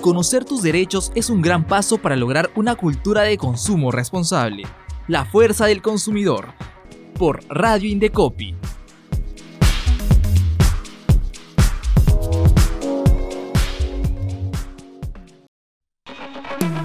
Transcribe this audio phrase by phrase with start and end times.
[0.00, 4.62] Conocer tus derechos es un gran paso para lograr una cultura de consumo responsable.
[5.08, 6.54] La fuerza del consumidor.
[7.18, 8.54] Por Radio Indecopi.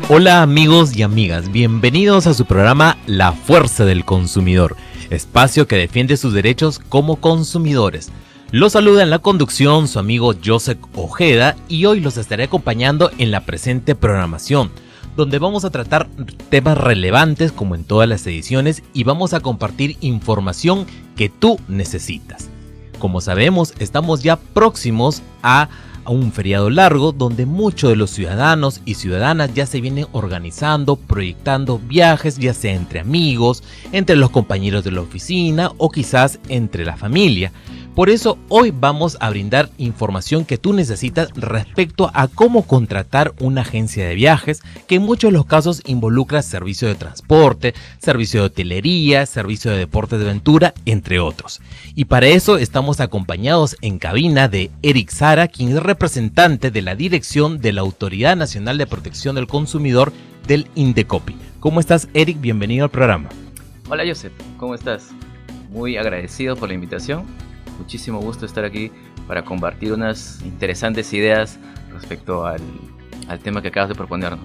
[0.10, 4.76] Hola amigos y amigas, bienvenidos a su programa La Fuerza del Consumidor,
[5.10, 8.12] espacio que defiende sus derechos como consumidores.
[8.56, 13.30] Los saluda en la conducción su amigo Joseph Ojeda y hoy los estaré acompañando en
[13.30, 14.72] la presente programación,
[15.18, 16.08] donde vamos a tratar
[16.50, 20.86] temas relevantes como en todas las ediciones y vamos a compartir información
[21.18, 22.48] que tú necesitas.
[22.98, 25.68] Como sabemos, estamos ya próximos a
[26.06, 30.96] a un feriado largo donde muchos de los ciudadanos y ciudadanas ya se vienen organizando,
[30.96, 36.86] proyectando viajes, ya sea entre amigos, entre los compañeros de la oficina o quizás entre
[36.86, 37.52] la familia.
[37.96, 43.62] Por eso hoy vamos a brindar información que tú necesitas respecto a cómo contratar una
[43.62, 48.48] agencia de viajes que en muchos de los casos involucra servicio de transporte, servicio de
[48.48, 51.62] hotelería, servicio de deportes de aventura, entre otros.
[51.96, 56.96] Y para eso estamos acompañados en cabina de Eric Sara, quien es representante de la
[56.96, 60.12] dirección de la Autoridad Nacional de Protección del Consumidor
[60.46, 61.38] del Indecopi.
[61.62, 62.42] ¿Cómo estás Eric?
[62.42, 63.30] Bienvenido al programa.
[63.90, 65.12] Hola Joseph, ¿cómo estás?
[65.70, 67.24] Muy agradecido por la invitación
[67.78, 68.92] muchísimo gusto estar aquí
[69.28, 71.58] para compartir unas interesantes ideas
[71.94, 72.62] respecto al,
[73.44, 74.38] tema que acabas de proponer.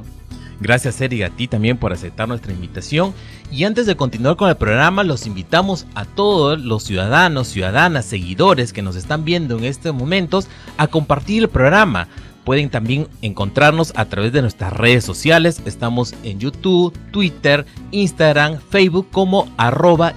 [0.61, 3.15] Gracias Eric a ti también por aceptar nuestra invitación
[3.51, 8.73] y antes de continuar con el programa los invitamos a todos los ciudadanos, ciudadanas, seguidores
[8.73, 12.09] que nos están viendo en estos momentos a compartir el programa.
[12.45, 15.61] Pueden también encontrarnos a través de nuestras redes sociales.
[15.67, 20.15] Estamos en YouTube, Twitter, Instagram, Facebook como arroba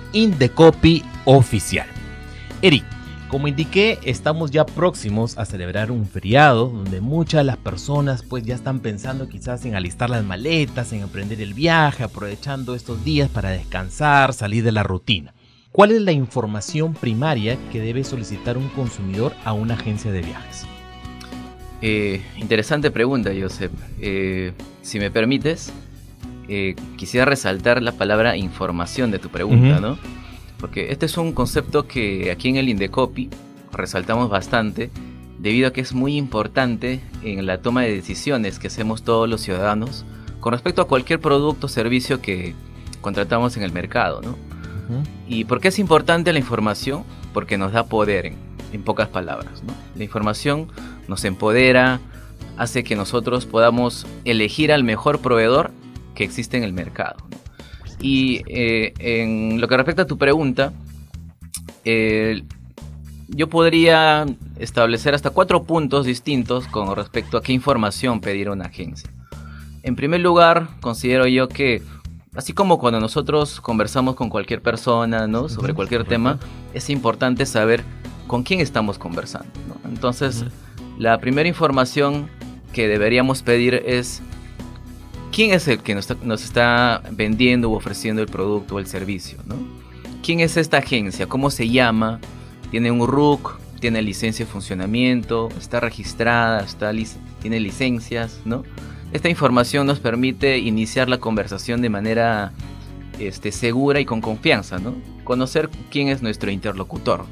[1.26, 1.88] oficial.
[2.62, 2.86] Eric,
[3.34, 8.44] como indiqué, estamos ya próximos a celebrar un feriado donde muchas de las personas pues
[8.44, 13.32] ya están pensando quizás en alistar las maletas, en emprender el viaje, aprovechando estos días
[13.32, 15.34] para descansar, salir de la rutina.
[15.72, 20.68] ¿Cuál es la información primaria que debe solicitar un consumidor a una agencia de viajes?
[21.82, 23.72] Eh, interesante pregunta, Josep.
[24.00, 25.74] Eh, si me permites,
[26.48, 29.98] eh, quisiera resaltar la palabra información de tu pregunta, ¿no?
[30.64, 33.30] Porque este es un concepto que aquí en el Indecopi
[33.74, 34.92] resaltamos bastante,
[35.38, 39.42] debido a que es muy importante en la toma de decisiones que hacemos todos los
[39.42, 40.06] ciudadanos
[40.40, 42.56] con respecto a cualquier producto o servicio que
[43.02, 44.22] contratamos en el mercado.
[44.22, 44.38] ¿no?
[45.28, 47.04] ¿Y por qué es importante la información?
[47.34, 48.34] Porque nos da poder,
[48.72, 49.64] en, pocas palabras.
[49.68, 49.74] ¿no?
[49.98, 50.70] La información
[51.10, 52.00] nos empodera,
[52.56, 55.72] hace que nosotros podamos elegir al mejor proveedor
[56.16, 57.18] que existe en el mercado.
[58.00, 60.74] Y eh, en lo que respecta a tu pregunta,
[61.86, 62.44] eh,
[63.28, 64.26] yo podría
[64.60, 69.10] establecer hasta cuatro puntos distintos con respecto a qué información pedir a una agencia.
[69.82, 71.82] En primer lugar, considero yo que,
[72.36, 75.50] así como cuando nosotros conversamos con cualquier persona ¿no?
[75.50, 76.40] sobre cualquier tema,
[76.74, 77.84] es importante saber
[78.28, 79.50] con quién estamos conversando.
[79.86, 80.46] Entonces,
[80.98, 82.30] la primera información
[82.72, 84.22] que deberíamos pedir es
[85.34, 89.56] quién es el que nos está, vendiendo o ofreciendo el producto o el servicio, ¿no?
[90.22, 91.28] ¿Quién es esta agencia?
[91.28, 92.22] ¿Cómo se llama?
[92.72, 93.60] ¿Tiene un RUC?
[93.82, 95.50] ¿Tiene licencia de funcionamiento?
[95.60, 96.64] ¿Está registrada?
[96.64, 96.92] Está
[97.42, 98.40] ¿Tiene licencias?
[98.46, 98.64] ¿no?
[99.12, 102.54] Esta información nos permite iniciar la conversación de manera
[103.20, 104.96] este, segura y con confianza, ¿no?
[105.26, 107.26] Conocer quién es nuestro interlocutor.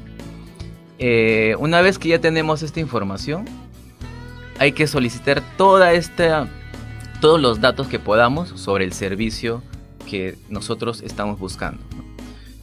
[0.98, 3.46] Eh, una vez que ya tenemos esta información,
[4.58, 6.48] hay que solicitar toda esta
[7.22, 9.62] todos los datos que podamos sobre el servicio
[10.10, 11.80] que nosotros estamos buscando.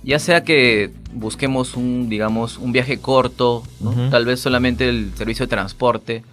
[0.04, 3.64] Ya sea que busquemos un, digamos, un viaje corto,
[4.12, 6.26] tal vez solamente el servicio de transporte,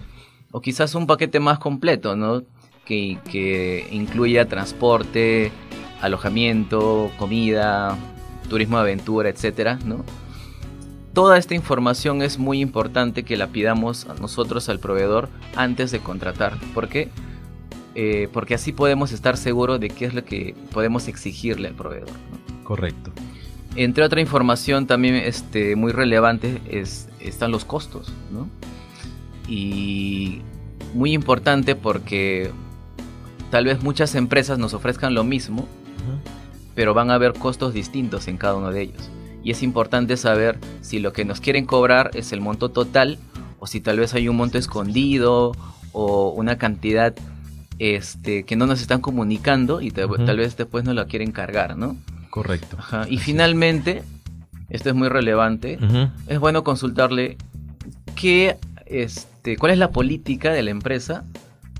[0.50, 2.42] o quizás un paquete más completo, ¿no?
[2.84, 5.52] que, que incluya transporte,
[6.00, 7.96] alojamiento, comida,
[8.48, 10.04] turismo de aventura, etcétera, ¿no?
[11.12, 16.00] Toda esta información es muy importante que la pidamos a nosotros al proveedor antes de
[16.00, 16.58] contratar.
[16.74, 17.08] ¿Por qué?
[17.98, 22.10] Eh, porque así podemos estar seguros de qué es lo que podemos exigirle al proveedor.
[22.62, 23.10] Correcto.
[23.74, 28.50] Entre otra información también este, muy relevante es, están los costos, ¿no?
[29.48, 30.42] Y
[30.92, 32.50] muy importante porque
[33.50, 35.66] tal vez muchas empresas nos ofrezcan lo mismo,
[36.74, 39.10] pero van a haber costos distintos en cada uno de ellos.
[39.42, 43.18] Y es importante saber si lo que nos quieren cobrar es el monto total
[43.58, 45.52] o si tal vez hay un monto escondido
[45.92, 47.14] o una cantidad
[47.78, 51.96] este, que no nos están comunicando y tal vez después no la quieren cargar, ¿no?
[52.30, 52.76] Correcto.
[53.08, 54.02] Y finalmente,
[54.68, 55.78] esto es muy relevante,
[56.26, 57.36] es bueno consultarle
[58.14, 58.56] qué,
[58.86, 61.24] este, cuál es la política de la empresa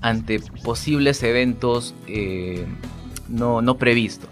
[0.01, 2.65] ante posibles eventos eh,
[3.29, 4.29] no, no, previstos.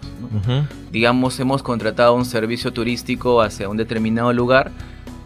[0.90, 4.70] Digamos, hemos contratado un servicio turístico hacia un determinado lugar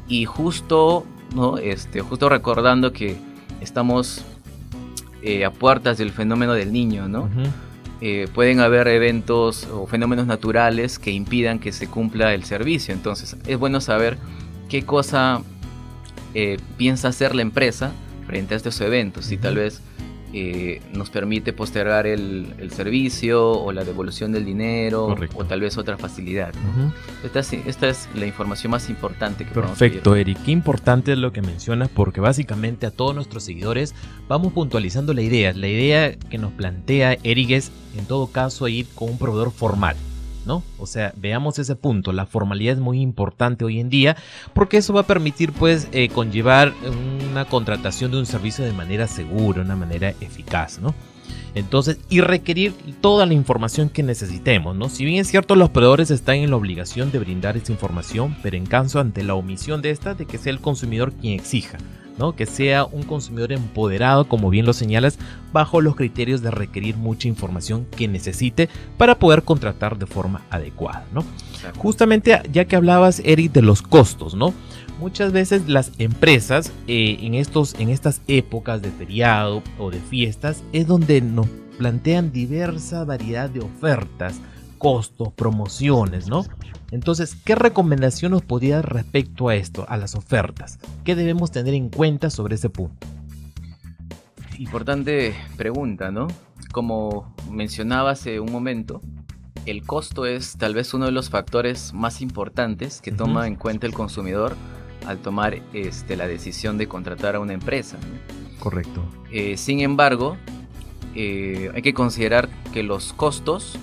[0.08, 1.58] y justo, ¿no?
[1.58, 3.16] este, justo recordando que
[3.60, 4.24] estamos
[5.22, 7.28] eh, a puertas del fenómeno del niño, ¿no?
[8.00, 12.94] Eh, pueden haber eventos o fenómenos naturales que impidan que se cumpla el servicio.
[12.94, 14.16] Entonces, es bueno saber
[14.68, 15.42] qué cosa
[16.76, 17.92] piensa hacer la empresa
[18.26, 19.82] frente a estos eventos y tal vez
[20.32, 25.96] eh, nos permite postergar el, servicio o la devolución del dinero o tal vez otra
[25.96, 26.52] facilidad.
[27.24, 30.38] esta, es, la información más importante que Perfecto, Eric.
[30.44, 33.94] Qué importante es lo que mencionas porque básicamente a todos nuestros seguidores
[34.28, 35.52] vamos puntualizando la idea.
[35.52, 39.96] La idea que nos plantea Eric es en todo caso ir con un proveedor formal.
[40.46, 40.62] ¿No?
[40.78, 42.12] O sea, veamos ese punto.
[42.12, 44.16] La formalidad es muy importante hoy en día
[44.52, 46.72] porque eso va a permitir, pues, eh, conllevar
[47.30, 50.94] una contratación de un servicio de manera segura, una manera eficaz, ¿no?
[51.54, 54.88] Entonces, y requerir toda la información que necesitemos, ¿no?
[54.88, 58.56] Si bien es cierto, los proveedores están en la obligación de brindar esa información, pero
[58.56, 61.78] en caso ante la omisión de esta, de que sea el consumidor quien exija
[62.36, 65.18] que sea un consumidor empoderado, como bien lo señalas,
[65.52, 71.04] bajo los criterios de requerir mucha información que necesite para poder contratar de forma adecuada.
[71.12, 71.24] ¿no?
[71.78, 74.54] Justamente ya que hablabas, Eric, de los costos, ¿no?
[75.00, 80.62] Muchas veces las empresas eh, en, estos, en estas épocas de feriado o de fiestas
[80.72, 81.46] es donde nos
[81.78, 84.38] plantean diversa variedad de ofertas,
[84.80, 86.44] costos, promociones, ¿no?
[86.90, 90.78] Entonces, ¿qué recomendación nos podría respecto a esto, a las ofertas?
[91.04, 93.06] ¿Qué debemos tener en cuenta sobre ese punto?
[94.58, 96.28] Importante pregunta, ¿no?
[96.72, 99.02] Como mencionaba hace un momento,
[99.66, 103.86] el costo es tal vez uno de los factores más importantes que toma en cuenta
[103.86, 104.56] el consumidor
[105.06, 107.98] al tomar este, la decisión de contratar a una empresa.
[108.58, 109.04] Correcto.
[109.30, 110.38] Eh, sin embargo,
[111.14, 113.78] eh, hay que considerar que los costos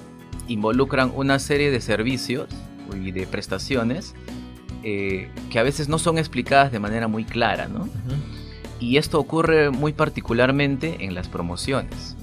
[0.47, 2.47] involucran una serie de servicios
[3.03, 4.15] y de prestaciones
[4.83, 7.89] eh, que a veces no son explicadas de manera muy clara, ¿no?
[8.79, 12.15] Y esto ocurre muy particularmente en las promociones.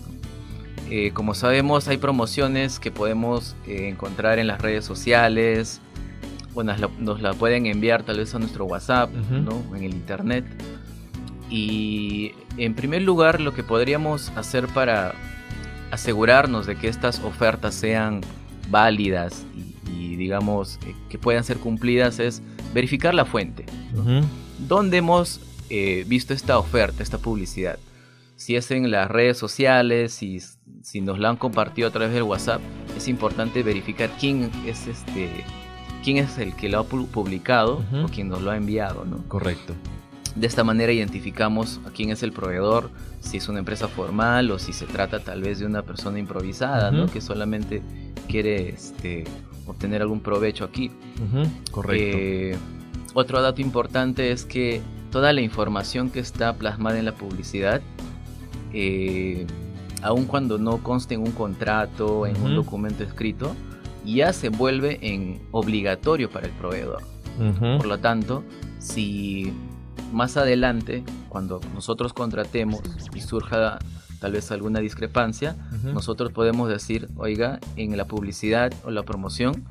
[0.89, 5.81] Eh, como sabemos, hay promociones que podemos eh, encontrar en las redes sociales,
[6.55, 9.63] o nos la, pueden enviar tal vez a nuestro WhatsApp, ¿no?
[9.77, 10.45] En el internet.
[11.51, 15.15] Y en primer lugar, lo que podríamos hacer para
[15.95, 18.21] asegurarnos de que estas ofertas sean
[18.69, 22.43] válidas y, digamos eh, que puedan ser cumplidas es
[22.73, 23.67] verificar la fuente.
[24.59, 27.79] ¿Dónde hemos eh, visto esta oferta, esta publicidad?
[28.37, 30.41] Si es en las redes sociales, si,
[30.83, 32.61] si nos la han compartido a través del WhatsApp,
[32.97, 35.45] es importante verificar quién es este
[36.05, 39.27] quién es el que lo ha publicado o quién nos lo ha enviado, ¿no?
[39.27, 39.75] Correcto.
[40.35, 42.91] De esta manera identificamos a quién es el proveedor,
[43.21, 46.91] si es una empresa formal o si se trata tal vez de una persona improvisada,
[46.91, 47.07] ¿no?
[47.07, 47.83] Que solamente
[48.27, 49.25] quiere este,
[49.67, 50.91] obtener algún provecho aquí.
[51.71, 52.19] Correcto.
[52.19, 52.57] Eh,
[53.15, 54.83] otro dato importante es que
[55.13, 57.81] toda la información que está plasmada en la publicidad,
[58.73, 59.47] eh,
[60.03, 63.55] aun cuando no conste en un contrato, en un documento escrito,
[64.05, 67.03] ya se vuelve en obligatorio para el proveedor.
[67.61, 68.45] Por lo tanto,
[68.79, 69.53] si
[70.15, 72.81] más adelante, cuando nosotros contratemos
[73.15, 73.79] y surja
[74.21, 79.65] tal vez alguna discrepancia, nosotros podemos decir, oiga, en la publicidad o la promoción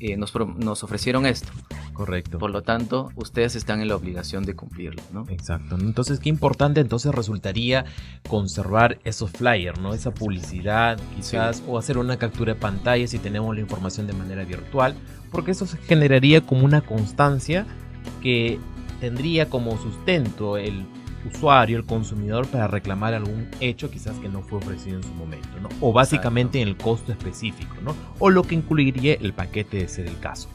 [0.00, 1.50] eh, nos, nos, ofrecieron esto.
[1.94, 2.38] Correcto.
[2.38, 5.24] Por lo tanto, ustedes están en la obligación de cumplirlo, ¿no?
[5.30, 5.76] Exacto.
[5.80, 7.86] Entonces, qué importante entonces resultaría
[8.28, 9.94] conservar esos flyers, ¿no?
[9.94, 14.44] Esa publicidad, quizás, o hacer una captura de pantalla si tenemos la información de manera
[14.44, 14.94] virtual,
[15.30, 17.66] porque eso generaría como una constancia
[18.22, 18.60] que
[19.00, 20.86] tendría como sustento el
[21.26, 25.48] usuario, el consumidor, para reclamar algún hecho quizás que no fue ofrecido en su momento,
[25.60, 25.68] ¿no?
[25.80, 27.94] O básicamente en el costo específico, ¿no?
[28.18, 30.48] O lo que incluiría el paquete de ser el caso.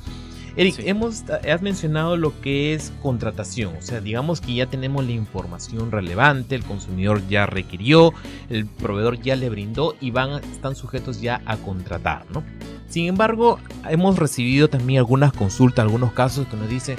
[0.58, 5.14] Eric, hemos, has mencionado lo que es contratación, o sea, digamos que ya tenemos la
[5.14, 8.14] información relevante, el consumidor ya requirió,
[8.50, 12.44] el proveedor ya le brindó y van, están sujetos ya a contratar, ¿no?
[12.90, 16.98] Sin embargo, hemos recibido también algunas consultas, algunos casos que nos dicen,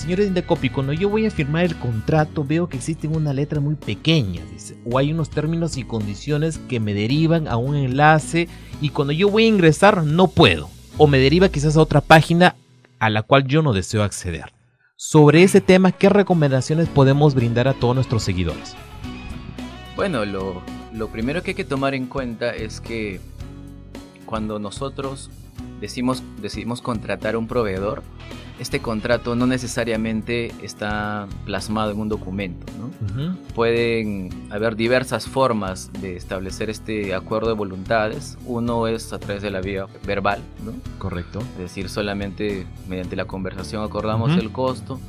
[0.00, 3.60] Señores de Indecopi, cuando yo voy a firmar el contrato veo que existe una letra
[3.60, 8.48] muy pequeña, dice, o hay unos términos y condiciones que me derivan a un enlace
[8.80, 12.56] y cuando yo voy a ingresar no puedo, o me deriva quizás a otra página
[12.98, 14.54] a la cual yo no deseo acceder.
[14.96, 18.74] Sobre ese tema, ¿qué recomendaciones podemos brindar a todos nuestros seguidores?
[19.96, 20.62] Bueno, lo,
[20.94, 23.20] lo primero que hay que tomar en cuenta es que
[24.24, 25.28] cuando nosotros
[25.78, 28.02] decimos, decidimos contratar a un proveedor,
[28.60, 32.66] este contrato no necesariamente está plasmado en un documento.
[32.78, 33.34] ¿no?
[33.54, 38.36] Pueden haber diversas formas de establecer este acuerdo de voluntades.
[38.44, 40.72] Uno es a través de la vía verbal, ¿no?
[40.98, 41.40] Correcto.
[41.54, 45.00] Es decir, solamente mediante la conversación acordamos el costo.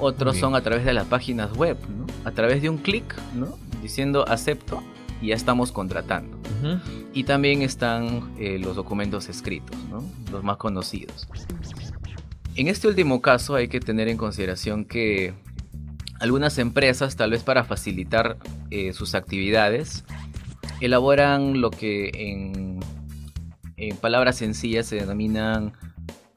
[0.00, 2.06] Otros son a través de las páginas web, ¿no?
[2.28, 3.56] a través de un clic, ¿no?
[3.80, 4.82] diciendo acepto
[5.22, 6.36] y ya estamos contratando.
[7.12, 10.02] Y también están eh, los documentos escritos, ¿no?
[10.32, 11.28] los más conocidos.
[12.56, 15.34] En este último caso hay que tener en consideración que
[16.20, 18.36] algunas empresas, tal vez para facilitar
[18.70, 20.04] eh, sus actividades,
[20.80, 22.80] elaboran lo que en,
[24.00, 25.72] palabras sencillas se denominan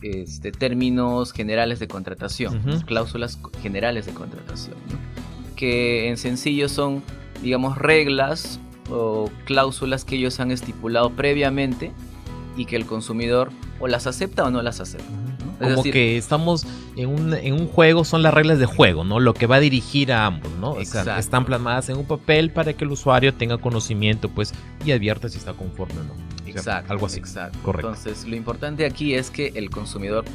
[0.01, 4.75] este, términos generales de contratación, cláusulas generales de contratación,
[5.55, 7.03] que en sencillo son,
[7.41, 8.59] digamos, reglas
[8.89, 11.91] o cláusulas que ellos han estipulado previamente
[12.57, 15.26] y que el consumidor o las acepta o no las acepta.
[15.59, 19.19] Como que estamos en un, en un juego, son las reglas de juego, ¿no?
[19.19, 20.79] Lo que va a dirigir a ambos, ¿no?
[20.79, 24.53] están plasmadas en un papel para que el usuario tenga conocimiento, pues,
[24.85, 26.13] y advierta si está conforme o no.
[26.47, 26.93] exacto.
[26.93, 27.19] Algo así.
[27.19, 27.57] Exacto.
[27.63, 27.89] Correcto.
[27.89, 30.25] Entonces, lo importante aquí es que el consumidor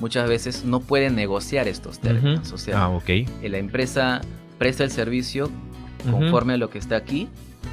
[0.00, 2.52] muchas veces no puede negociar estos términos.
[2.52, 3.00] O sea, ah,
[3.42, 4.20] la empresa
[4.58, 5.50] presta el servicio
[6.10, 7.28] conforme a lo que está aquí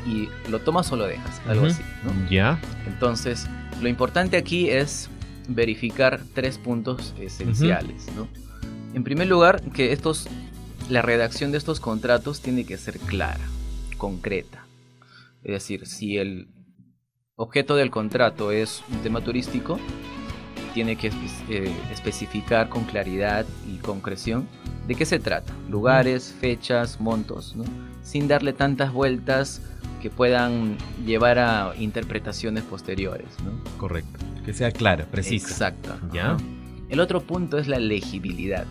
[0.07, 2.29] y lo tomas o lo dejas, algo así, ¿no?
[2.29, 2.60] Ya.
[2.88, 3.48] Entonces,
[3.81, 5.10] lo importante aquí es
[5.47, 8.07] verificar tres puntos esenciales.
[8.15, 8.27] ¿no?
[8.93, 10.27] En primer lugar, que estos,
[10.89, 13.45] la redacción de estos contratos tiene que ser clara,
[13.97, 14.65] concreta.
[15.43, 16.47] Es decir, si el
[17.35, 19.79] objeto del contrato es un tema turístico,
[20.73, 21.12] tiene que
[21.50, 24.47] eh, especificar con claridad y concreción
[24.88, 25.53] de qué se trata.
[25.69, 27.63] Lugares, fechas, montos, ¿no?
[28.01, 29.62] sin darle tantas vueltas
[30.03, 33.27] que puedan llevar a interpretaciones posteriores.
[33.41, 33.51] ¿no?
[33.77, 34.19] Correcto.
[34.43, 35.48] Que sea clara, precisa.
[35.48, 35.95] Exacto.
[36.12, 36.36] ¿Ya?
[36.89, 38.65] El otro punto es la legibilidad.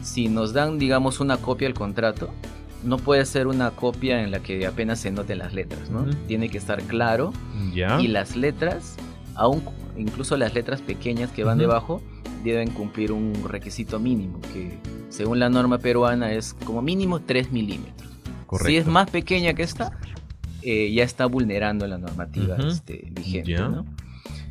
[0.00, 2.30] Si nos dan, digamos, una copia del contrato,
[2.82, 6.06] no puede ser una copia en la que apenas se noten las letras, ¿no?
[6.26, 7.34] Tiene que estar claro.
[7.74, 8.00] ¿Ya?
[8.00, 8.96] Y las letras,
[9.34, 9.62] aún
[9.98, 12.00] incluso las letras pequeñas que van debajo,
[12.42, 14.78] deben cumplir un requisito mínimo, que
[15.10, 18.07] según la norma peruana es como mínimo 3 milímetros.
[18.48, 18.70] Correcto.
[18.70, 19.92] Si es más pequeña que esta,
[20.62, 23.58] eh, ya está vulnerando la normativa este, vigente.
[23.58, 23.84] ¿no?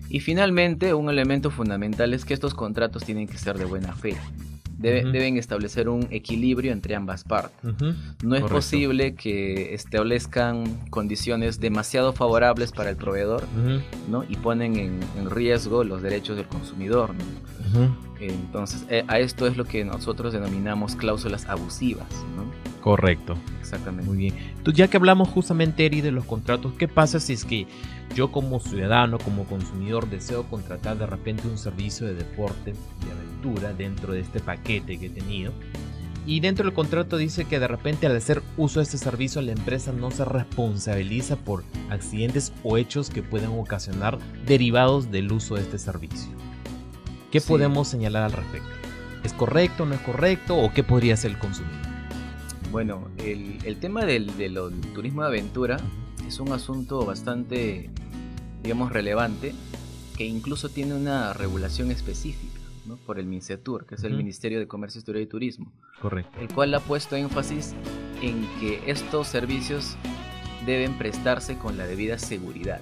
[0.07, 4.15] Y finalmente, un elemento fundamental es que estos contratos tienen que ser de buena fe.
[4.77, 7.73] Deben establecer un equilibrio entre ambas partes.
[8.23, 13.43] No es posible que establezcan condiciones demasiado favorables para el proveedor
[14.07, 14.23] ¿no?
[14.29, 17.15] y ponen en, riesgo los derechos del consumidor.
[18.19, 22.07] Entonces, eh, a esto es lo que nosotros denominamos cláusulas abusivas.
[22.81, 23.37] Correcto.
[23.59, 24.09] Exactamente.
[24.09, 24.37] Muy bien.
[24.57, 27.67] Entonces, ya que hablamos justamente, Eri, de los contratos, ¿qué pasa si es que
[28.15, 33.73] yo como ciudadano, como consumidor, deseo contratar de repente un servicio de deporte, de aventura,
[33.73, 35.51] dentro de este paquete que he tenido?
[36.25, 39.53] Y dentro del contrato dice que de repente al hacer uso de este servicio la
[39.53, 45.61] empresa no se responsabiliza por accidentes o hechos que pueden ocasionar derivados del uso de
[45.61, 46.46] este servicio.
[47.31, 48.69] ¿Qué podemos señalar al respecto?
[49.23, 51.75] ¿Es correcto, no es correcto o qué podría hacer el consumidor?
[52.71, 54.31] Bueno, el, tema del,
[54.93, 55.77] turismo de aventura
[56.25, 57.89] es un asunto bastante,
[58.63, 59.53] digamos, relevante,
[60.15, 62.95] que incluso tiene una regulación específica ¿no?
[62.95, 65.71] por el MINCETUR, que es el Ministerio de Comercio, Historia y Turismo.
[66.01, 66.39] Correcto.
[66.39, 67.75] El cual ha puesto énfasis
[68.21, 69.97] en que estos servicios
[70.65, 72.79] deben prestarse con la debida seguridad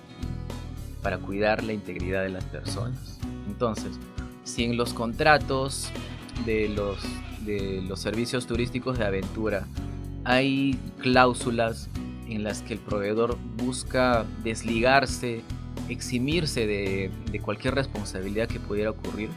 [1.02, 3.20] para cuidar la integridad de las personas.
[3.48, 4.00] Entonces,
[4.46, 5.90] si en los contratos
[6.46, 6.98] de los
[7.46, 9.68] de los servicios turísticos de aventura,
[10.24, 11.90] hay cláusulas
[12.28, 15.42] en las que el proveedor busca desligarse,
[15.88, 17.12] eximirse de,
[17.44, 19.30] cualquier responsabilidad que pudiera ocurrir,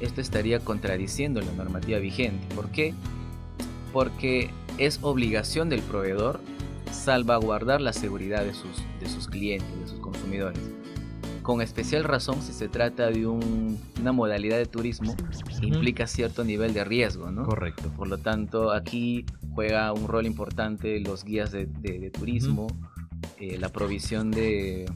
[0.00, 2.54] esto estaría contradiciendo la normativa vigente.
[2.54, 2.92] ¿Por qué?
[3.92, 6.40] Porque es obligación del proveedor
[6.92, 10.73] salvaguardar la seguridad de sus, de sus clientes, de sus consumidores
[11.44, 15.14] con especial razón si se trata de una modalidad de turismo
[15.60, 17.44] que implica cierto nivel de riesgo, ¿no?
[17.44, 17.90] Correcto.
[17.94, 21.66] Por lo tanto, aquí juega un rol importante los guías de,
[22.18, 22.66] turismo,
[23.38, 24.86] eh, la provisión de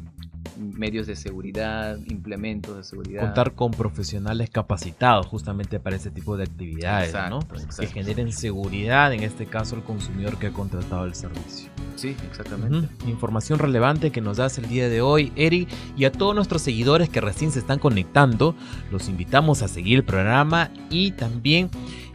[0.57, 3.21] medios de seguridad, implementos de seguridad.
[3.21, 7.41] Contar con profesionales capacitados justamente para ese tipo de actividades, ¿no?
[7.79, 11.71] Que generen seguridad, en este caso, al consumidor que ha contratado el servicio.
[11.99, 12.89] Sí, exactamente.
[13.09, 17.09] Información relevante que nos das el día de hoy, Eri, y a todos nuestros seguidores
[17.09, 18.55] que recién se están conectando,
[18.93, 21.71] los invitamos a seguir el programa y también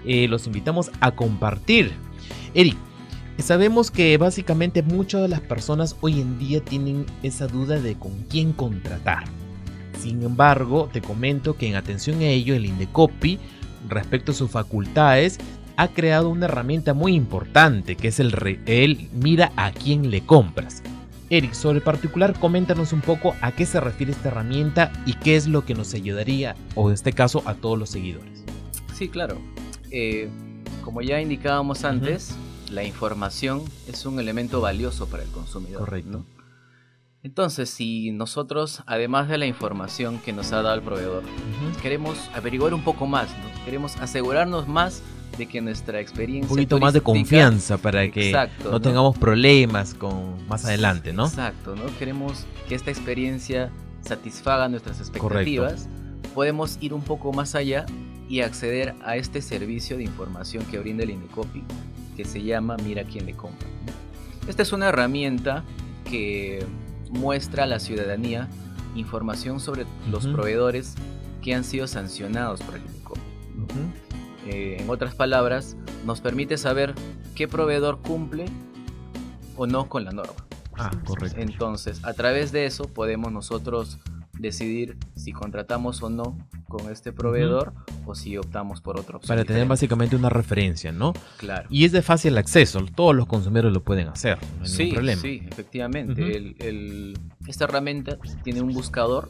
[0.05, 1.91] eh, los invitamos a compartir.
[2.53, 2.77] Eri,
[3.39, 8.13] sabemos que básicamente muchas de las personas hoy en día tienen esa duda de con
[8.29, 9.25] quién contratar.
[9.99, 13.37] Sin embargo, te comento que en atención a ello, el Indecopi,
[13.89, 15.39] respecto a sus facultades,
[15.77, 18.33] ha creado una herramienta muy importante que es el,
[18.65, 20.83] el mira a quién le compras.
[21.29, 25.47] Eric, sobre particular, coméntanos un poco a qué se refiere esta herramienta y qué es
[25.47, 28.43] lo que nos ayudaría, o en este caso, a todos los seguidores.
[28.93, 29.39] Sí, claro.
[29.89, 30.29] Eh,
[30.83, 32.35] como ya indicábamos antes,
[32.69, 35.79] la información es un elemento valioso para el consumidor.
[35.79, 36.23] Correcto.
[37.23, 41.23] Entonces, si nosotros, además de la información que nos ha dado el proveedor,
[41.81, 43.63] queremos averiguar un poco más, ¿no?
[43.63, 45.01] queremos asegurarnos más
[45.37, 46.49] de que nuestra experiencia.
[46.49, 51.25] Un poquito más de confianza para que no, tengamos problemas con más adelante, ¿no?
[51.25, 51.83] Exacto, ¿no?
[51.97, 53.71] Queremos que esta experiencia
[54.01, 55.87] satisfaga nuestras expectativas.
[56.33, 57.85] Podemos ir un poco más allá
[58.27, 61.63] y acceder a este servicio de información que brinda el Indicopy,
[62.15, 63.67] que se llama Mira quién le compra.
[64.47, 65.63] Esta es una herramienta
[66.09, 66.65] que
[67.09, 68.49] muestra a la ciudadanía
[68.95, 70.95] información sobre los proveedores
[71.41, 73.21] que han sido sancionados por el Indicopy.
[74.47, 76.93] Eh, en otras palabras, nos permite saber
[77.35, 78.45] qué proveedor cumple
[79.55, 80.33] o no con la norma.
[80.75, 81.39] Ah, correcto.
[81.39, 83.99] Entonces, a través de eso podemos nosotros
[84.37, 87.73] decidir si contratamos o no con este proveedor
[88.05, 89.19] o si optamos por otro.
[89.19, 91.13] Para tener básicamente una referencia, ¿no?
[91.37, 91.67] Claro.
[91.69, 95.21] Y es de fácil acceso, todos los consumidores lo pueden hacer, no hay sí, problema.
[95.21, 96.55] Sí, efectivamente.
[97.47, 99.29] esta herramienta tiene un buscador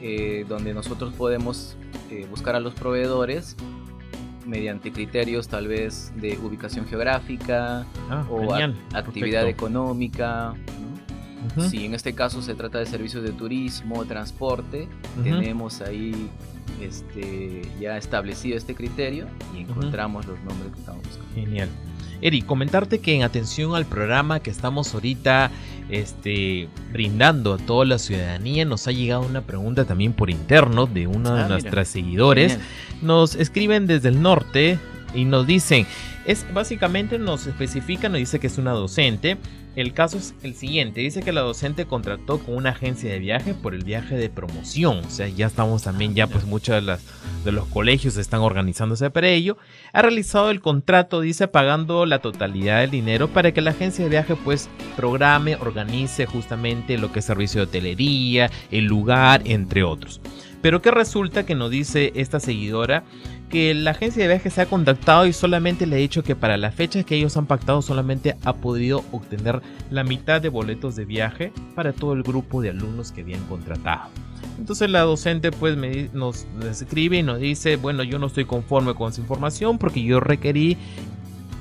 [0.00, 1.76] eh, donde nosotros podemos
[2.10, 3.56] eh, buscar a los proveedores
[4.46, 8.54] mediante criterios tal vez de ubicación geográfica ah, o
[8.94, 10.54] actividad económica.
[11.68, 14.88] Si en este caso se trata de servicios de turismo, transporte,
[15.22, 16.30] tenemos ahí
[16.80, 21.34] este, ya establecido este criterio y encontramos los nombres que estamos buscando.
[21.34, 21.68] Genial.
[22.22, 25.50] Eri, comentarte que en atención al programa que estamos ahorita
[25.90, 31.08] este, brindando a toda la ciudadanía, nos ha llegado una pregunta también por interno de
[31.08, 32.58] uno de ah, nuestros seguidores.
[33.02, 34.78] Nos escriben desde el norte
[35.14, 35.86] y nos dicen,
[36.26, 39.38] es básicamente nos especifica, nos dice que es una docente
[39.74, 43.54] el caso es el siguiente, dice que la docente contrató con una agencia de viaje
[43.54, 47.02] por el viaje de promoción, o sea, ya estamos también, ya pues muchos de, las,
[47.44, 49.56] de los colegios están organizándose para ello.
[49.94, 54.10] Ha realizado el contrato, dice, pagando la totalidad del dinero para que la agencia de
[54.10, 60.20] viaje pues programe, organice justamente lo que es servicio de hotelería, el lugar, entre otros.
[60.60, 63.04] Pero que resulta que nos dice esta seguidora
[63.52, 66.56] que la agencia de viajes se ha contactado y solamente le ha dicho que para
[66.56, 69.60] la fecha que ellos han pactado solamente ha podido obtener
[69.90, 74.08] la mitad de boletos de viaje para todo el grupo de alumnos que habían contratado.
[74.58, 75.76] Entonces la docente pues
[76.14, 80.18] nos escribe y nos dice, bueno, yo no estoy conforme con esa información porque yo
[80.18, 80.78] requerí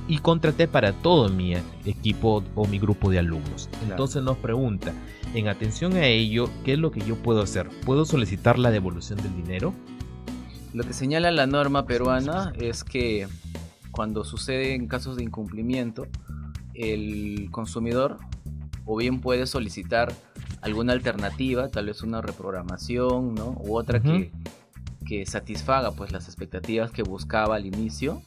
[0.08, 3.70] y contraté para todo mi equipo o mi grupo de alumnos.
[3.84, 4.94] Entonces nos pregunta,
[5.34, 7.68] en atención a ello, ¿qué es lo que yo puedo hacer?
[7.86, 9.74] ¿Puedo solicitar la devolución del dinero?
[10.74, 13.28] Lo que señala la norma peruana es que
[13.92, 16.08] cuando sucede en casos de incumplimiento,
[16.74, 18.18] el consumidor
[18.86, 20.14] o bien puede solicitar
[20.62, 23.58] alguna alternativa, tal vez una reprogramación, ¿no?
[23.60, 24.32] U otra que,
[25.06, 28.22] que, satisfaga pues las expectativas que buscaba al inicio,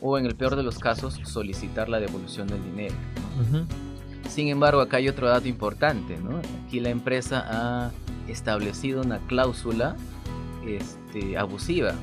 [0.00, 2.94] o en el peor de los casos solicitar la devolución del dinero.
[4.28, 6.40] Sin embargo, acá hay otro dato importante, ¿no?
[6.66, 7.90] Aquí la empresa ha
[8.28, 9.96] establecido una cláusula
[10.76, 11.94] este, abusiva,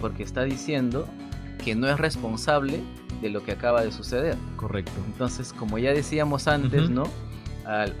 [0.00, 1.06] porque está diciendo
[1.64, 2.80] que no es responsable
[3.20, 4.36] de lo que acaba de suceder.
[4.56, 4.92] Correcto.
[5.06, 7.04] Entonces, como ya decíamos antes, ¿no?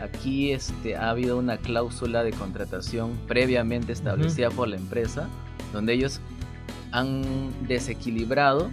[0.00, 5.28] aquí este, ha habido una cláusula de contratación previamente establecida por la empresa,
[5.72, 6.20] donde ellos
[6.90, 7.22] han
[7.68, 8.70] desequilibrado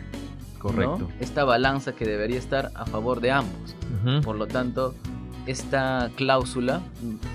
[0.58, 1.08] Correcto.
[1.20, 3.76] esta balanza que debería estar a favor de ambos.
[4.24, 4.96] Por lo tanto,
[5.46, 6.82] esta cláusula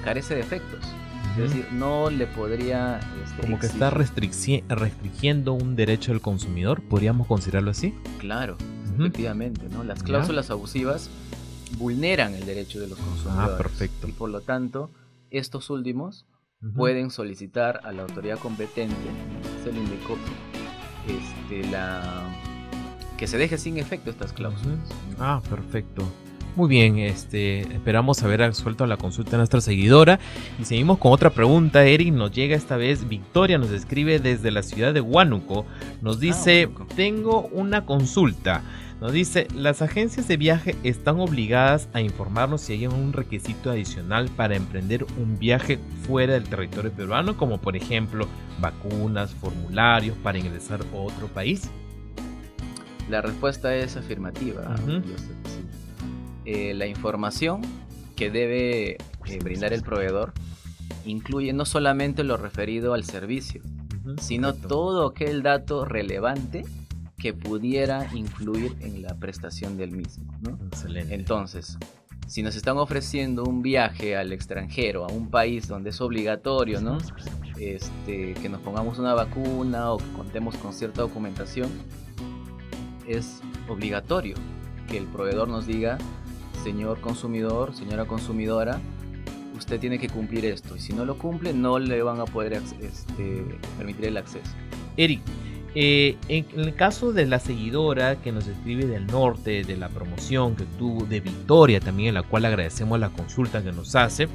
[0.04, 0.84] carece de efectos.
[1.32, 3.00] Es decir, no le podría...
[3.24, 7.94] Este, Como que está restringiendo un derecho del consumidor, ¿podríamos considerarlo así?
[8.18, 8.56] Claro,
[8.98, 9.82] efectivamente, ¿no?
[9.82, 11.10] Las cláusulas abusivas
[11.78, 13.50] vulneran el derecho de los ah, consumidores.
[13.54, 14.08] Ah, perfecto.
[14.08, 14.90] Y por lo tanto,
[15.30, 16.26] estos últimos
[16.76, 18.94] pueden solicitar a la autoridad competente,
[19.64, 20.16] se le indicó
[21.08, 22.22] este, la,
[23.18, 24.78] que se deje sin efecto estas cláusulas.
[25.18, 26.06] Ah, perfecto.
[26.54, 30.20] Muy bien, este, esperamos haber resuelto la consulta de nuestra seguidora.
[30.60, 31.82] Y seguimos con otra pregunta.
[31.84, 33.08] Eric nos llega esta vez.
[33.08, 35.64] Victoria nos escribe desde la ciudad de Huánuco.
[36.02, 38.62] Nos ah, dice: Tengo una consulta.
[39.00, 44.28] Nos dice: Las agencias de viaje están obligadas a informarnos si hay un requisito adicional
[44.36, 48.28] para emprender un viaje fuera del territorio peruano, como por ejemplo
[48.60, 51.70] vacunas, formularios para ingresar a otro país.
[53.08, 54.76] La respuesta es afirmativa.
[56.44, 57.62] Eh, la información
[58.16, 60.32] que debe eh, brindar el proveedor
[61.04, 63.62] incluye no solamente lo referido al servicio,
[64.20, 66.64] sino todo aquel dato relevante
[67.16, 70.24] que pudiera influir en la prestación del mismo.
[70.66, 71.14] Excelente.
[71.14, 71.78] Entonces,
[72.26, 76.98] si nos están ofreciendo un viaje al extranjero, a un país donde es obligatorio, ¿no?
[77.58, 81.70] Este, que nos pongamos una vacuna o que contemos con cierta documentación,
[83.06, 84.34] es obligatorio
[84.88, 85.98] que el proveedor nos diga,
[86.62, 88.80] señor consumidor, señora consumidora,
[89.56, 90.76] usted tiene que cumplir esto.
[90.76, 93.44] Y si no lo cumple, no le van a poder este,
[93.78, 94.50] permitir el acceso.
[94.96, 95.20] Eric,
[95.74, 100.54] eh, en el caso de la seguidora que nos escribe del norte, de la promoción
[100.54, 104.28] que tuvo, de Victoria también, en la cual agradecemos la consulta que nos hace,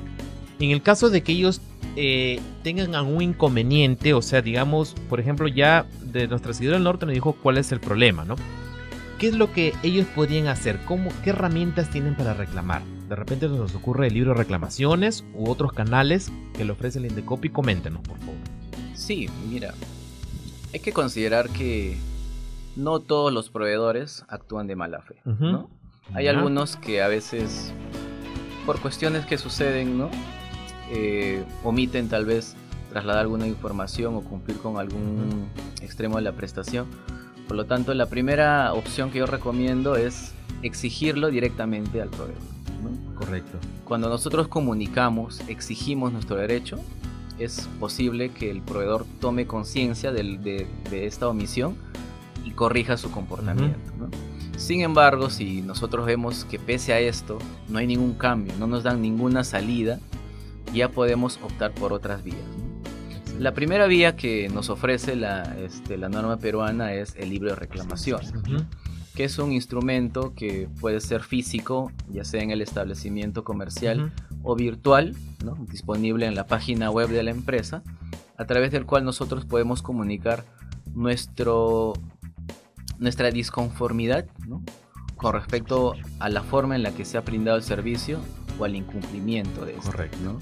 [0.60, 1.62] en el caso de que ellos
[1.96, 7.06] eh, tengan algún inconveniente, o sea, digamos, por ejemplo, ya de nuestra seguidora del norte
[7.06, 8.36] nos dijo cuál es el problema, ¿no?
[9.18, 10.80] ¿Qué es lo que ellos podrían hacer?
[10.86, 12.84] ¿Cómo, ¿Qué herramientas tienen para reclamar?
[13.10, 17.08] De repente nos ocurre el libro de reclamaciones u otros canales que le ofrece el
[17.08, 17.50] Indecopy.
[17.50, 18.36] Coméntenos, por favor.
[18.94, 19.74] Sí, mira,
[20.72, 21.98] hay que considerar que
[22.76, 25.68] no todos los proveedores actúan de mala fe, ¿no?
[26.14, 27.74] Hay algunos que a veces,
[28.68, 30.12] por cuestiones que suceden, ¿no?
[30.92, 32.56] Eh, omiten tal vez
[32.92, 35.48] trasladar alguna información o cumplir con algún
[35.82, 36.86] extremo de la prestación.
[37.48, 40.34] Por lo tanto, la primera opción que yo recomiendo es
[40.64, 42.42] exigirlo directamente al proveedor.
[43.16, 43.58] Correcto.
[43.84, 46.78] Cuando nosotros comunicamos, exigimos nuestro derecho,
[47.40, 51.76] es posible que el proveedor tome conciencia de, esta omisión
[52.44, 53.80] y corrija su comportamiento.
[54.58, 57.38] Sin embargo, si nosotros vemos que pese a esto
[57.70, 60.00] no hay ningún cambio, no nos dan ninguna salida,
[60.74, 62.38] ya podemos optar por otras vías.
[63.40, 67.56] La primera vía que nos ofrece la, este, la norma peruana es el libro de
[67.56, 68.22] reclamación,
[69.16, 74.56] que es un instrumento que puede ser físico, ya sea en el establecimiento comercial o
[74.56, 75.16] virtual,
[75.70, 77.84] disponible en la página web de la empresa,
[78.38, 80.44] a través del cual nosotros podemos comunicar
[80.96, 81.94] nuestro,
[82.98, 84.26] nuestra disconformidad
[85.16, 88.20] con respecto a la forma en la que se ha brindado el servicio
[88.60, 89.92] o al incumplimiento de eso.
[89.92, 90.40] Correcto.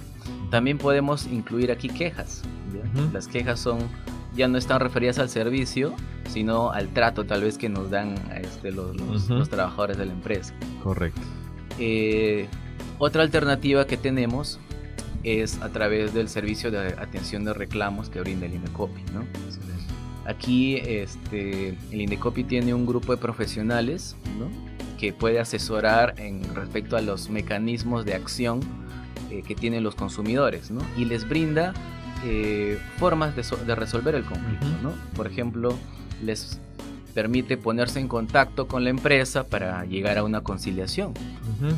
[0.50, 2.44] También podemos incluir aquí quejas.
[3.14, 3.80] Las quejas son
[4.36, 5.96] ya no están referidas al servicio,
[6.30, 8.96] sino al trato tal vez que nos dan este, los,
[9.30, 10.54] los, trabajadores de la empresa.
[10.84, 11.22] Correcto.
[11.80, 12.48] Eh,
[12.98, 14.60] otra alternativa que tenemos
[15.24, 19.02] es a través del servicio de atención de reclamos que brinda el Indecopi.
[19.14, 19.26] ¿no?
[20.26, 24.50] Aquí este, el Indecopi tiene un grupo de profesionales ¿no?
[24.98, 28.60] que puede asesorar en respecto a los mecanismos de acción
[29.32, 30.82] eh, que tienen los consumidores ¿no?
[30.98, 31.74] y les brinda
[32.24, 34.68] eh, formas de, resolver el conflicto.
[34.82, 34.94] ¿no?
[35.16, 35.78] Por ejemplo,
[36.24, 36.60] les
[37.14, 41.14] permite ponerse en contacto con la empresa para llegar a una conciliación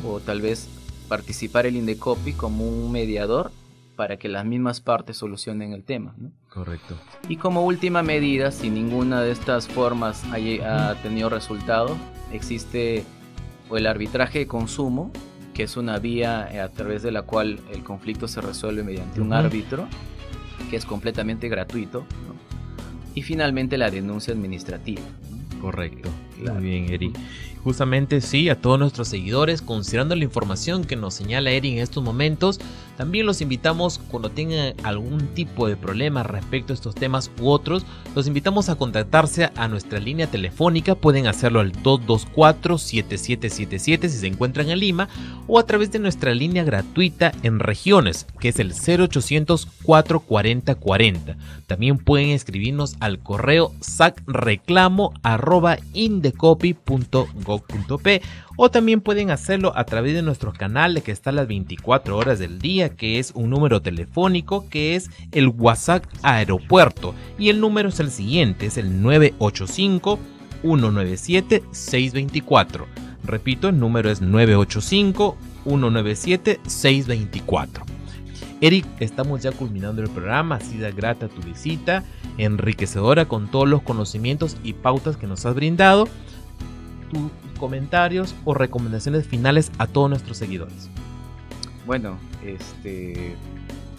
[0.04, 0.68] o tal vez
[1.08, 3.50] participar el Indecopi como un mediador
[3.98, 6.14] para que las mismas partes solucionen el tema.
[6.18, 6.30] ¿no?
[6.50, 6.96] Correcto.
[7.28, 11.96] Y como última medida, si ninguna de estas formas ha, tenido resultado,
[12.32, 13.04] existe
[13.72, 15.10] el arbitraje de consumo,
[15.58, 19.20] que es una vía eh, a través de la cual el conflicto se resuelve mediante
[19.20, 19.88] un árbitro,
[20.70, 22.06] que es completamente gratuito.
[23.16, 25.02] Y finalmente la denuncia administrativa.
[25.60, 26.10] Correcto.
[26.40, 27.12] Muy bien, Eri.
[27.64, 32.04] Justamente sí, a todos nuestros seguidores, considerando la información que nos señala Eri en estos
[32.04, 32.60] momentos,
[32.96, 37.84] también los invitamos cuando tengan algún tipo de problema respecto a estos temas u otros,
[38.14, 44.70] los invitamos a contactarse a nuestra línea telefónica, pueden hacerlo al 224-7777 si se encuentran
[44.70, 45.10] en Lima
[45.46, 51.36] o a través de nuestra línea gratuita en regiones, que es el 0800 440 40.
[51.66, 53.74] También pueden escribirnos al correo
[56.30, 58.22] sacreclamo@indecopy.gov.p
[58.56, 62.38] o también pueden hacerlo a través de nuestro canal que está a las 24 horas
[62.38, 67.14] del día, que es un número telefónico que es el WhatsApp Aeropuerto.
[67.38, 70.18] Y el número es el siguiente, es el 985
[70.62, 72.86] 197 624.
[73.24, 77.97] Repito, el número es 985 197 624.
[78.60, 82.02] Eric, estamos ya culminando el programa, ha sido grata tu visita,
[82.38, 86.08] enriquecedora con todos los conocimientos y pautas que nos has brindado.
[87.12, 90.88] Tu comentarios o recomendaciones finales a todos nuestros seguidores.
[91.86, 93.36] Bueno, este,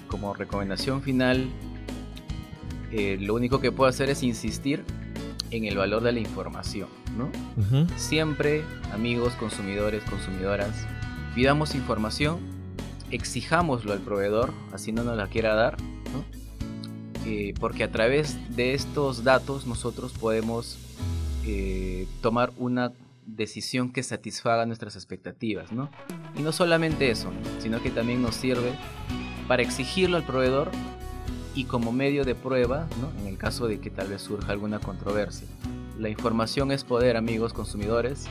[0.08, 1.48] como recomendación final,
[2.92, 4.84] eh, lo único que puedo hacer es insistir
[5.52, 7.30] en el valor de la información, ¿no?
[7.98, 10.86] Siempre, amigos, consumidores, consumidoras,
[11.34, 12.38] pidamos información,
[13.12, 15.78] exijámoslo al proveedor, así no nos la quiera dar,
[17.26, 20.80] eh, porque a través de estos datos nosotros podemos
[21.46, 22.92] eh, tomar una
[23.26, 25.90] decisión que satisfaga nuestras expectativas, ¿no?
[26.36, 28.74] Y no solamente eso, sino que también nos sirve
[29.48, 30.72] para exigirlo al proveedor
[31.56, 33.12] y como medio de prueba, ¿no?
[33.20, 35.48] en el caso de que tal vez surja alguna controversia.
[35.98, 38.26] La información es poder, amigos consumidores,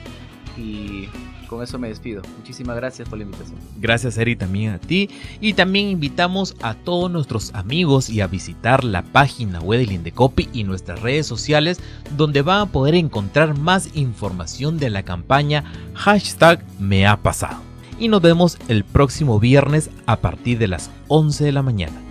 [0.56, 1.08] y
[1.48, 2.22] con eso me despido.
[2.38, 3.58] Muchísimas gracias por la invitación.
[3.78, 8.84] Gracias Eri también a ti y también invitamos a todos nuestros amigos y a visitar
[8.84, 11.80] la página web del Indecopi y nuestras redes sociales
[12.16, 17.62] donde van a poder encontrar más información de la campaña hashtag me ha pasado.
[17.98, 22.08] Y nos vemos el próximo viernes a partir de las 11 de la mañana.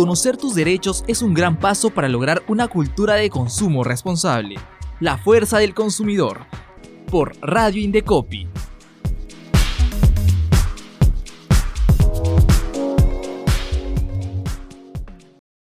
[0.00, 4.54] Conocer tus derechos es un gran paso para lograr una cultura de consumo responsable.
[4.98, 6.46] La fuerza del consumidor.
[7.10, 8.48] Por Radio Indecopi